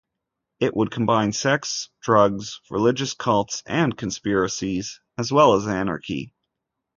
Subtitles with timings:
[0.59, 6.33] It would combine sex, drugs, religious cults and conspiracies, as well as anarchy.